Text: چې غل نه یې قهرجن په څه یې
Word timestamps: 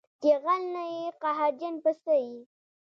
چې 0.21 0.31
غل 0.43 0.61
نه 0.75 0.83
یې 0.93 1.07
قهرجن 1.21 1.75
په 1.83 1.91
څه 2.01 2.13
یې 2.25 2.39